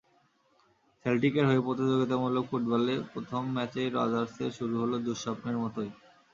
সেল্টিকের 1.05 1.45
হয়ে 1.45 1.65
প্রতিযোগিতামূলক 1.67 2.43
ফুটবলে 2.51 2.93
প্রথম 3.11 3.41
ম্যাচেই 3.55 3.89
রজার্সের 3.91 4.51
শুরু 4.57 4.75
হলো 4.81 4.95
দুঃস্বপ্নের 5.05 5.57
মতোই। 5.63 5.89